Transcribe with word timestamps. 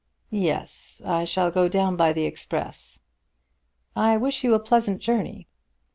"Yes; 0.31 0.99
I 1.05 1.25
shall 1.25 1.51
go 1.51 1.67
down 1.67 1.95
by 1.95 2.11
the 2.11 2.25
express." 2.25 3.01
"I 3.95 4.17
wish 4.17 4.43
you 4.43 4.55
a 4.55 4.59
pleasant 4.59 4.99
journey. 4.99 5.47